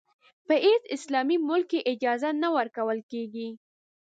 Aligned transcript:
په 0.47 0.53
هېڅ 0.65 0.83
اسلامي 0.95 1.37
ملک 1.49 1.67
کې 1.71 1.85
اجازه 1.93 2.29
نه 2.41 2.49
ورکول 2.57 2.99
کېږي. 3.11 3.49